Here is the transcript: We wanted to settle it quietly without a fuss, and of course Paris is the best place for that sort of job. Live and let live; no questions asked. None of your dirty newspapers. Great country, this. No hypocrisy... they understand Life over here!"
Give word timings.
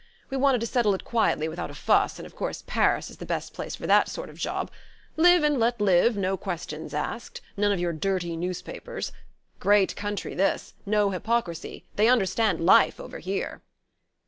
We 0.31 0.35
wanted 0.37 0.61
to 0.61 0.65
settle 0.65 0.95
it 0.95 1.03
quietly 1.05 1.47
without 1.47 1.69
a 1.69 1.75
fuss, 1.75 2.17
and 2.17 2.25
of 2.25 2.35
course 2.35 2.63
Paris 2.65 3.11
is 3.11 3.17
the 3.17 3.23
best 3.27 3.53
place 3.53 3.75
for 3.75 3.85
that 3.85 4.09
sort 4.09 4.31
of 4.31 4.39
job. 4.39 4.71
Live 5.15 5.43
and 5.43 5.59
let 5.59 5.79
live; 5.79 6.17
no 6.17 6.37
questions 6.37 6.91
asked. 6.95 7.39
None 7.55 7.71
of 7.71 7.79
your 7.79 7.93
dirty 7.93 8.35
newspapers. 8.35 9.11
Great 9.59 9.95
country, 9.95 10.33
this. 10.33 10.73
No 10.87 11.11
hypocrisy... 11.11 11.85
they 11.97 12.07
understand 12.07 12.65
Life 12.65 12.99
over 12.99 13.19
here!" 13.19 13.61